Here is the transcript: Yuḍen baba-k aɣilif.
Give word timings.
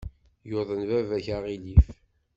Yuḍen 0.49 0.81
baba-k 0.89 1.27
aɣilif. 1.35 1.87